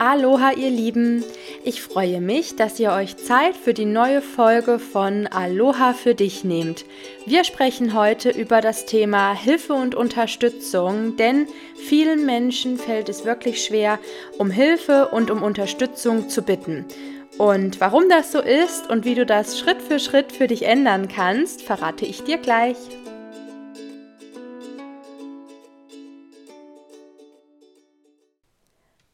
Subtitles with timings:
[0.00, 1.24] Aloha ihr Lieben,
[1.64, 6.44] ich freue mich, dass ihr euch Zeit für die neue Folge von Aloha für dich
[6.44, 6.84] nehmt.
[7.26, 13.64] Wir sprechen heute über das Thema Hilfe und Unterstützung, denn vielen Menschen fällt es wirklich
[13.64, 13.98] schwer,
[14.38, 16.84] um Hilfe und um Unterstützung zu bitten.
[17.36, 21.08] Und warum das so ist und wie du das Schritt für Schritt für dich ändern
[21.08, 22.76] kannst, verrate ich dir gleich.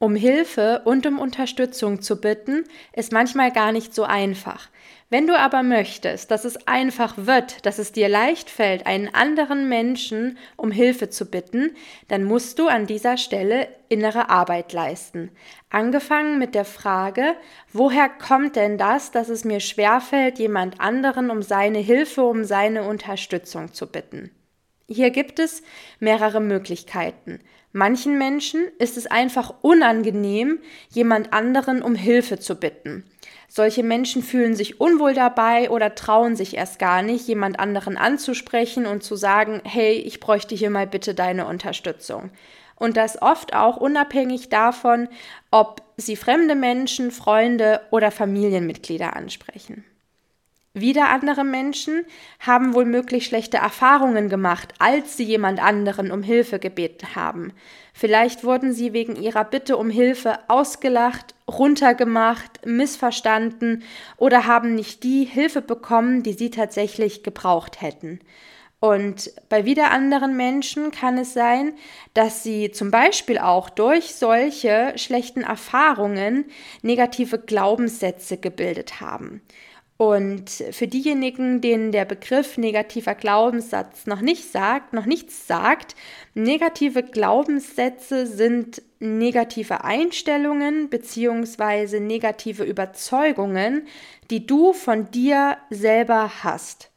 [0.00, 2.62] Um Hilfe und um Unterstützung zu bitten,
[2.92, 4.68] ist manchmal gar nicht so einfach.
[5.10, 9.68] Wenn du aber möchtest, dass es einfach wird, dass es dir leicht fällt, einen anderen
[9.68, 11.74] Menschen um Hilfe zu bitten,
[12.06, 15.30] dann musst du an dieser Stelle innere Arbeit leisten.
[15.68, 17.34] Angefangen mit der Frage,
[17.72, 22.84] woher kommt denn das, dass es mir schwerfällt, jemand anderen um seine Hilfe, um seine
[22.84, 24.30] Unterstützung zu bitten?
[24.86, 25.62] Hier gibt es
[25.98, 27.40] mehrere Möglichkeiten.
[27.72, 30.58] Manchen Menschen ist es einfach unangenehm,
[30.90, 33.04] jemand anderen um Hilfe zu bitten.
[33.48, 38.86] Solche Menschen fühlen sich unwohl dabei oder trauen sich erst gar nicht, jemand anderen anzusprechen
[38.86, 42.30] und zu sagen, hey, ich bräuchte hier mal bitte deine Unterstützung.
[42.76, 45.08] Und das oft auch unabhängig davon,
[45.50, 49.84] ob sie fremde Menschen, Freunde oder Familienmitglieder ansprechen.
[50.80, 52.04] Wieder andere Menschen
[52.40, 57.52] haben wohl möglich schlechte Erfahrungen gemacht, als sie jemand anderen um Hilfe gebeten haben.
[57.92, 63.82] Vielleicht wurden sie wegen ihrer Bitte um Hilfe ausgelacht, runtergemacht, missverstanden
[64.16, 68.20] oder haben nicht die Hilfe bekommen, die sie tatsächlich gebraucht hätten.
[68.80, 71.72] Und bei wieder anderen Menschen kann es sein,
[72.14, 76.44] dass sie zum Beispiel auch durch solche schlechten Erfahrungen
[76.82, 79.42] negative Glaubenssätze gebildet haben.
[79.98, 85.96] Und für diejenigen, denen der Begriff negativer Glaubenssatz noch nicht sagt, noch nichts sagt,
[86.34, 91.98] negative Glaubenssätze sind negative Einstellungen bzw.
[91.98, 93.88] negative Überzeugungen,
[94.30, 96.90] die du von dir selber hast.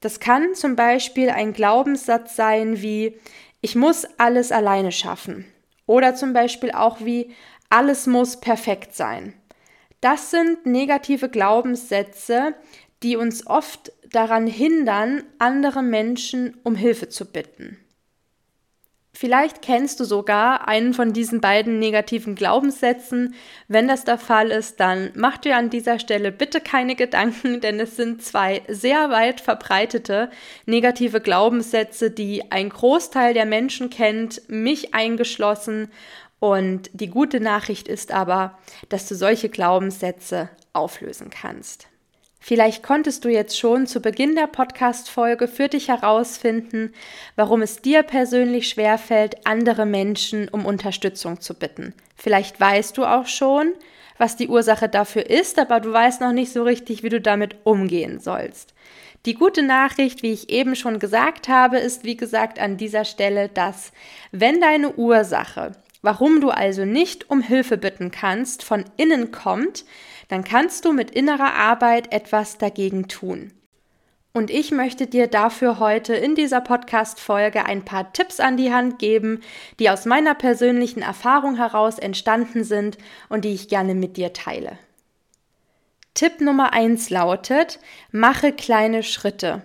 [0.00, 3.18] Das kann zum Beispiel ein Glaubenssatz sein wie
[3.62, 5.46] ich muss alles alleine schaffen
[5.86, 7.34] oder zum Beispiel auch wie
[7.70, 9.39] alles muss perfekt sein.
[10.00, 12.54] Das sind negative Glaubenssätze,
[13.02, 17.78] die uns oft daran hindern, andere Menschen um Hilfe zu bitten.
[19.12, 23.34] Vielleicht kennst du sogar einen von diesen beiden negativen Glaubenssätzen.
[23.68, 27.80] Wenn das der Fall ist, dann mach dir an dieser Stelle bitte keine Gedanken, denn
[27.80, 30.30] es sind zwei sehr weit verbreitete
[30.64, 35.90] negative Glaubenssätze, die ein Großteil der Menschen kennt, mich eingeschlossen.
[36.40, 38.58] Und die gute Nachricht ist aber,
[38.88, 41.86] dass du solche Glaubenssätze auflösen kannst.
[42.42, 46.94] Vielleicht konntest du jetzt schon zu Beginn der Podcast-Folge für dich herausfinden,
[47.36, 51.92] warum es dir persönlich schwerfällt, andere Menschen um Unterstützung zu bitten.
[52.16, 53.74] Vielleicht weißt du auch schon,
[54.16, 57.56] was die Ursache dafür ist, aber du weißt noch nicht so richtig, wie du damit
[57.64, 58.72] umgehen sollst.
[59.26, 63.50] Die gute Nachricht, wie ich eben schon gesagt habe, ist wie gesagt an dieser Stelle,
[63.50, 63.92] dass
[64.32, 69.84] wenn deine Ursache Warum du also nicht um Hilfe bitten kannst, von innen kommt,
[70.28, 73.52] dann kannst du mit innerer Arbeit etwas dagegen tun.
[74.32, 79.00] Und ich möchte dir dafür heute in dieser Podcast-Folge ein paar Tipps an die Hand
[79.00, 79.40] geben,
[79.80, 82.96] die aus meiner persönlichen Erfahrung heraus entstanden sind
[83.28, 84.78] und die ich gerne mit dir teile.
[86.14, 87.80] Tipp Nummer eins lautet,
[88.12, 89.62] mache kleine Schritte.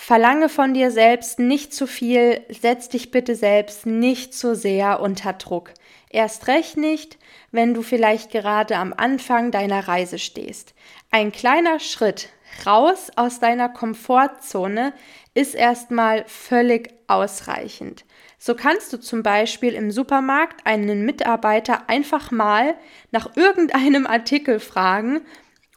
[0.00, 5.32] Verlange von dir selbst nicht zu viel, setz dich bitte selbst nicht zu sehr unter
[5.34, 5.72] Druck.
[6.08, 7.18] Erst recht nicht,
[7.50, 10.72] wenn du vielleicht gerade am Anfang deiner Reise stehst.
[11.10, 12.28] Ein kleiner Schritt
[12.64, 14.94] raus aus deiner Komfortzone
[15.34, 18.04] ist erstmal völlig ausreichend.
[18.38, 22.76] So kannst du zum Beispiel im Supermarkt einen Mitarbeiter einfach mal
[23.10, 25.22] nach irgendeinem Artikel fragen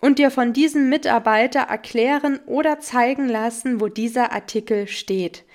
[0.01, 5.45] und dir von diesem Mitarbeiter erklären oder zeigen lassen, wo dieser Artikel steht.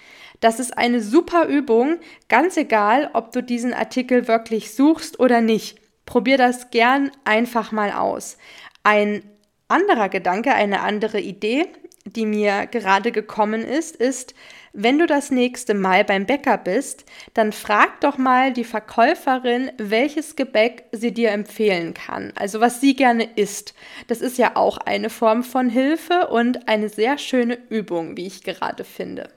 [0.40, 1.98] Das ist eine super Übung,
[2.28, 5.78] ganz egal, ob du diesen Artikel wirklich suchst oder nicht.
[6.06, 8.38] Probier das gern einfach mal aus.
[8.84, 9.22] Ein
[9.68, 11.66] anderer Gedanke, eine andere Idee,
[12.04, 14.34] die mir gerade gekommen ist, ist,
[14.78, 20.36] wenn du das nächste Mal beim Bäcker bist, dann frag doch mal die Verkäuferin, welches
[20.36, 23.74] Gebäck sie dir empfehlen kann, also was sie gerne isst.
[24.06, 28.44] Das ist ja auch eine Form von Hilfe und eine sehr schöne Übung, wie ich
[28.44, 29.30] gerade finde.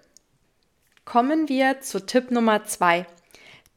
[1.05, 3.05] Kommen wir zu Tipp Nummer zwei.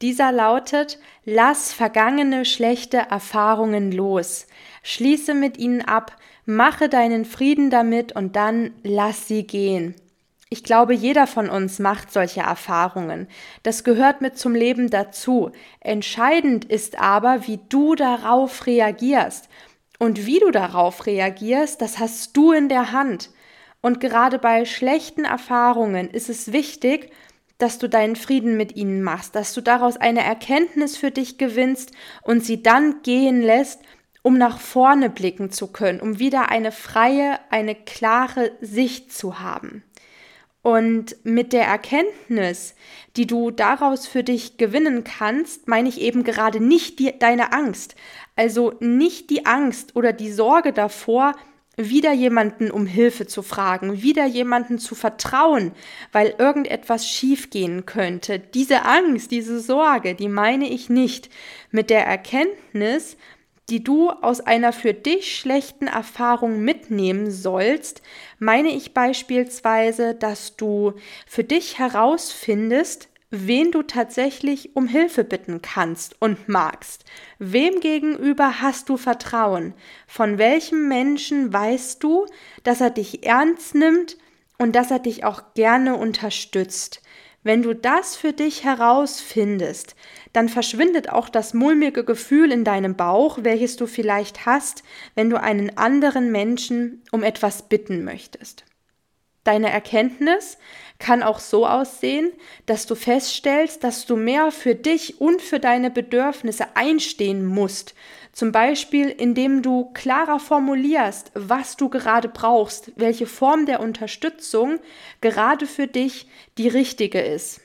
[0.01, 4.47] Dieser lautet, lass vergangene schlechte Erfahrungen los,
[4.83, 9.95] schließe mit ihnen ab, mache deinen Frieden damit und dann lass sie gehen.
[10.53, 13.27] Ich glaube, jeder von uns macht solche Erfahrungen.
[13.63, 15.49] Das gehört mit zum Leben dazu.
[15.79, 19.49] Entscheidend ist aber, wie du darauf reagierst.
[19.97, 23.31] Und wie du darauf reagierst, das hast du in der Hand.
[23.81, 27.09] Und gerade bei schlechten Erfahrungen ist es wichtig,
[27.57, 31.93] dass du deinen Frieden mit ihnen machst, dass du daraus eine Erkenntnis für dich gewinnst
[32.21, 33.81] und sie dann gehen lässt,
[34.21, 39.83] um nach vorne blicken zu können, um wieder eine freie, eine klare Sicht zu haben.
[40.63, 42.73] Und mit der Erkenntnis,
[43.17, 47.95] die du daraus für dich gewinnen kannst, meine ich eben gerade nicht die, deine Angst.
[48.37, 51.35] Also nicht die Angst oder die Sorge davor,
[51.75, 55.71] wieder jemanden um Hilfe zu fragen, wieder jemanden zu vertrauen,
[56.11, 58.39] weil irgendetwas schiefgehen könnte.
[58.39, 61.29] Diese Angst, diese Sorge, die meine ich nicht.
[61.71, 63.17] Mit der Erkenntnis,
[63.69, 68.01] die du aus einer für dich schlechten Erfahrung mitnehmen sollst,
[68.39, 70.93] meine ich beispielsweise, dass du
[71.25, 77.03] für dich herausfindest, wen du tatsächlich um Hilfe bitten kannst und magst.
[77.39, 79.73] Wem gegenüber hast du Vertrauen?
[80.07, 82.27] Von welchem Menschen weißt du,
[82.63, 84.17] dass er dich ernst nimmt
[84.59, 87.02] und dass er dich auch gerne unterstützt?
[87.43, 89.95] Wenn du das für dich herausfindest,
[90.31, 94.83] dann verschwindet auch das mulmige Gefühl in deinem Bauch, welches du vielleicht hast,
[95.15, 98.63] wenn du einen anderen Menschen um etwas bitten möchtest.
[99.43, 100.57] Deine Erkenntnis
[100.99, 102.31] kann auch so aussehen,
[102.65, 107.93] dass du feststellst, dass du mehr für dich und für deine Bedürfnisse einstehen musst.
[108.33, 114.79] Zum Beispiel, indem du klarer formulierst, was du gerade brauchst, welche Form der Unterstützung
[115.21, 116.27] gerade für dich
[116.57, 117.61] die richtige ist.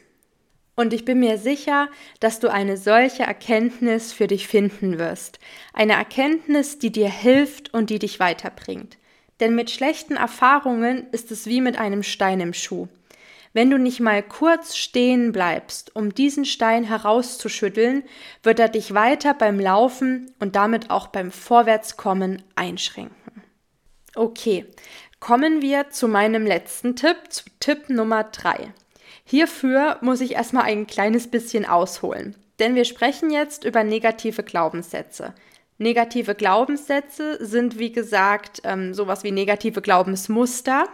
[0.76, 1.88] Und ich bin mir sicher,
[2.20, 5.40] dass du eine solche Erkenntnis für dich finden wirst.
[5.72, 8.98] Eine Erkenntnis, die dir hilft und die dich weiterbringt.
[9.40, 12.88] Denn mit schlechten Erfahrungen ist es wie mit einem Stein im Schuh.
[13.52, 18.04] Wenn du nicht mal kurz stehen bleibst, um diesen Stein herauszuschütteln,
[18.42, 23.42] wird er dich weiter beim Laufen und damit auch beim Vorwärtskommen einschränken.
[24.14, 24.66] Okay,
[25.20, 28.72] kommen wir zu meinem letzten Tipp, zu Tipp Nummer 3.
[29.24, 35.34] Hierfür muss ich erstmal ein kleines bisschen ausholen, denn wir sprechen jetzt über negative Glaubenssätze.
[35.78, 40.88] Negative Glaubenssätze sind, wie gesagt, ähm, sowas wie negative Glaubensmuster,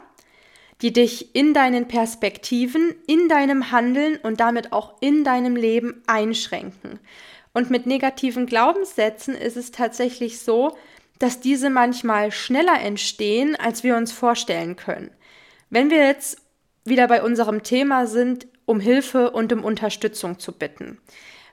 [0.83, 6.99] die dich in deinen Perspektiven, in deinem Handeln und damit auch in deinem Leben einschränken.
[7.53, 10.77] Und mit negativen Glaubenssätzen ist es tatsächlich so,
[11.19, 15.11] dass diese manchmal schneller entstehen, als wir uns vorstellen können.
[15.71, 16.39] Wenn wir jetzt
[16.85, 20.99] wieder bei unserem Thema sind, um Hilfe und um Unterstützung zu bitten.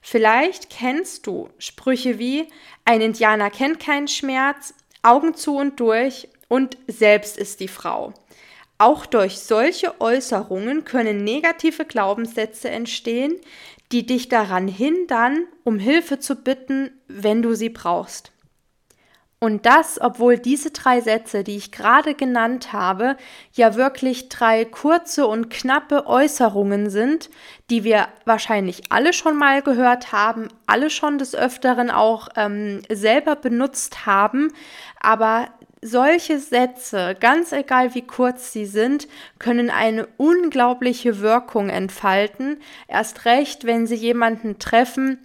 [0.01, 2.47] Vielleicht kennst du Sprüche wie
[2.85, 8.13] ein Indianer kennt keinen Schmerz, Augen zu und durch und selbst ist die Frau.
[8.81, 13.35] Auch durch solche Äußerungen können negative Glaubenssätze entstehen,
[13.91, 18.31] die dich daran hindern, um Hilfe zu bitten, wenn du sie brauchst.
[19.37, 23.17] Und das, obwohl diese drei Sätze, die ich gerade genannt habe,
[23.53, 27.29] ja wirklich drei kurze und knappe Äußerungen sind,
[27.69, 33.35] die wir wahrscheinlich alle schon mal gehört haben, alle schon des Öfteren auch ähm, selber
[33.35, 34.51] benutzt haben,
[34.99, 35.49] aber
[35.81, 39.07] solche Sätze, ganz egal wie kurz sie sind,
[39.39, 45.19] können eine unglaubliche Wirkung entfalten, erst recht, wenn sie jemanden treffen,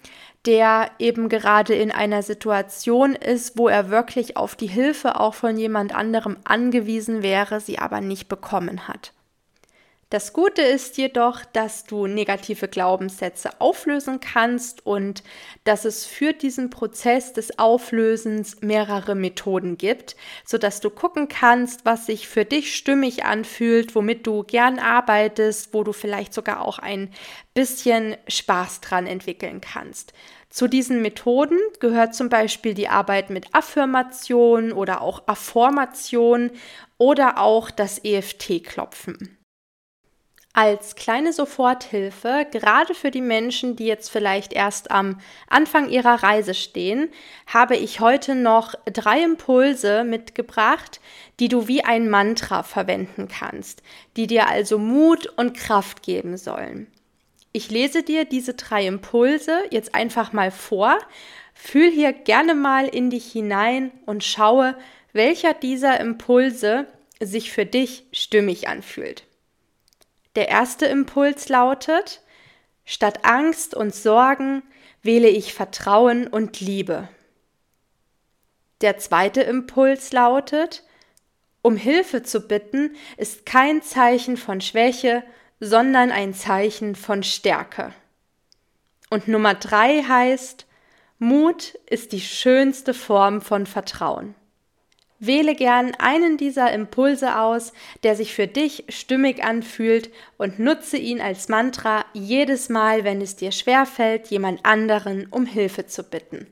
[0.47, 5.57] der eben gerade in einer Situation ist, wo er wirklich auf die Hilfe auch von
[5.59, 9.13] jemand anderem angewiesen wäre, sie aber nicht bekommen hat.
[10.09, 15.25] Das Gute ist jedoch, dass du negative Glaubenssätze auflösen kannst und
[15.65, 22.07] dass es für diesen Prozess des Auflösens mehrere Methoden gibt, sodass du gucken kannst, was
[22.07, 27.11] sich für dich stimmig anfühlt, womit du gern arbeitest, wo du vielleicht sogar auch ein
[27.53, 30.13] bisschen Spaß dran entwickeln kannst.
[30.51, 36.53] Zu diesen Methoden gehört zum Beispiel die Arbeit mit Affirmation oder auch Affirmation
[36.97, 39.36] oder auch das EFT-Klopfen.
[40.59, 46.55] Als kleine Soforthilfe, gerade für die Menschen, die jetzt vielleicht erst am Anfang ihrer Reise
[46.55, 47.11] stehen,
[47.47, 51.03] habe ich heute noch drei Impulse mitgebracht,
[51.41, 53.83] die du wie ein Mantra verwenden kannst,
[54.17, 56.87] die dir also Mut und Kraft geben sollen.
[57.53, 60.97] Ich lese dir diese drei Impulse jetzt einfach mal vor.
[61.53, 64.75] Fühl hier gerne mal in dich hinein und schaue,
[65.13, 66.87] welcher dieser Impulse
[67.21, 69.27] sich für dich stimmig anfühlt.
[70.37, 72.23] Der erste Impuls lautet,
[72.85, 74.63] statt Angst und Sorgen
[75.03, 77.09] wähle ich Vertrauen und Liebe.
[78.83, 80.85] Der zweite Impuls lautet,
[81.63, 85.25] Um Hilfe zu bitten ist kein Zeichen von Schwäche,
[85.59, 87.95] sondern ein Zeichen von Stärke.
[89.09, 90.67] Und Nummer drei heißt,
[91.19, 94.35] Mut ist die schönste Form von Vertrauen.
[95.19, 101.21] Wähle gern einen dieser Impulse aus, der sich für dich stimmig anfühlt und nutze ihn
[101.21, 106.47] als Mantra jedes Mal, wenn es dir schwerfällt, jemand anderen um Hilfe zu bitten.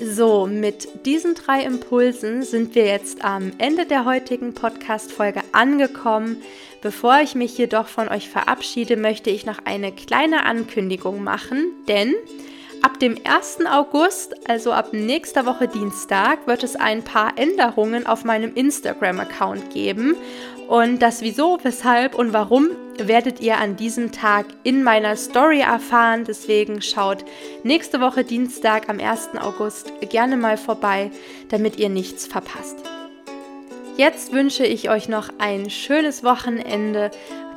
[0.00, 6.42] So, mit diesen drei Impulsen sind wir jetzt am Ende der heutigen Podcast-Folge angekommen.
[6.82, 12.12] Bevor ich mich jedoch von euch verabschiede, möchte ich noch eine kleine Ankündigung machen, denn
[12.84, 13.64] Ab dem 1.
[13.64, 20.14] August, also ab nächster Woche Dienstag, wird es ein paar Änderungen auf meinem Instagram-Account geben.
[20.68, 26.24] Und das Wieso, Weshalb und Warum werdet ihr an diesem Tag in meiner Story erfahren.
[26.28, 27.24] Deswegen schaut
[27.62, 29.30] nächste Woche Dienstag am 1.
[29.40, 31.10] August gerne mal vorbei,
[31.48, 32.76] damit ihr nichts verpasst.
[33.96, 37.10] Jetzt wünsche ich euch noch ein schönes Wochenende.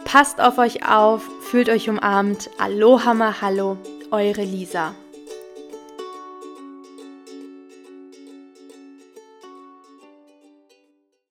[0.06, 2.50] Passt auf euch auf, fühlt euch umarmt.
[2.58, 3.76] Aloha, Mahalo,
[4.10, 4.96] eure Lisa.